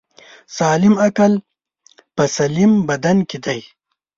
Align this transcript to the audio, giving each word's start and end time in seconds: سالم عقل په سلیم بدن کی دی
سالم 0.57 0.93
عقل 1.07 1.33
په 2.15 2.23
سلیم 2.35 2.71
بدن 2.89 3.17
کی 3.29 3.37
دی 3.45 3.59